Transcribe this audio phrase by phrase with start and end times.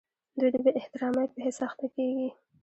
[0.39, 2.29] دوی د بې احترامۍ په حس اخته کیږي.